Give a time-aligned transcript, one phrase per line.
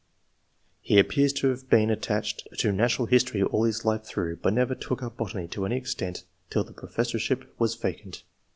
[0.81, 4.73] ]"He appears to have been attached to natural history all his life through, but never
[4.73, 8.23] took up botany to any extent till the professorship was vacant.